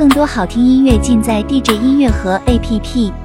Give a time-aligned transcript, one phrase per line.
[0.00, 3.19] 更多好听音乐尽在 dj 音乐盒 app